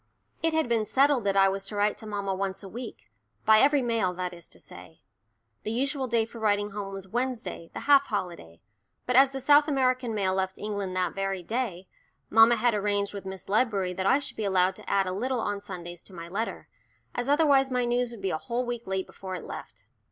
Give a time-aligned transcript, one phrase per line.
[0.41, 3.11] It had been settled that I was to write to mamma once a week
[3.45, 5.01] by every mail, that is to say.
[5.61, 8.61] The usual day for writing home was Wednesday, the half holiday,
[9.05, 11.87] but as the South American mail left England that very day,
[12.31, 15.39] mamma had arranged with Miss Ledbury that I should be allowed to add a little
[15.39, 16.67] on Sundays to my letter,
[17.13, 19.85] as otherwise my news would be a whole week late before it left.